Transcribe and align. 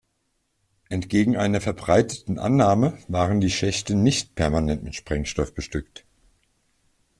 Entgegen 0.89 1.37
einer 1.37 1.61
verbreiteten 1.61 2.39
Annahme 2.39 2.97
waren 3.07 3.39
die 3.39 3.51
Schächte 3.51 3.93
nicht 3.93 4.33
permanent 4.33 4.81
mit 4.81 4.95
Sprengstoff 4.95 5.53
bestückt. 5.53 6.05